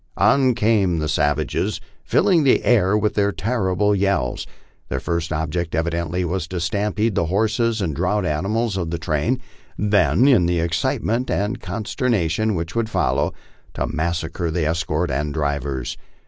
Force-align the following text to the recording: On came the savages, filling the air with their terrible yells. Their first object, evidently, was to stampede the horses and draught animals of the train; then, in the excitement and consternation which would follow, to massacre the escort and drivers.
On 0.17 0.55
came 0.55 0.97
the 0.97 1.07
savages, 1.07 1.79
filling 2.03 2.43
the 2.43 2.63
air 2.63 2.97
with 2.97 3.13
their 3.13 3.31
terrible 3.31 3.93
yells. 3.93 4.47
Their 4.89 4.99
first 4.99 5.31
object, 5.31 5.75
evidently, 5.75 6.25
was 6.25 6.47
to 6.47 6.59
stampede 6.59 7.13
the 7.13 7.27
horses 7.27 7.81
and 7.81 7.95
draught 7.95 8.25
animals 8.25 8.77
of 8.77 8.89
the 8.89 8.97
train; 8.97 9.39
then, 9.77 10.27
in 10.27 10.47
the 10.47 10.59
excitement 10.59 11.29
and 11.29 11.61
consternation 11.61 12.55
which 12.55 12.73
would 12.75 12.89
follow, 12.89 13.31
to 13.75 13.85
massacre 13.85 14.49
the 14.49 14.65
escort 14.65 15.11
and 15.11 15.35
drivers. 15.35 15.97